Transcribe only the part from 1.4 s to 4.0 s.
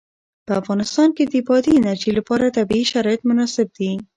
بادي انرژي لپاره طبیعي شرایط مناسب دي.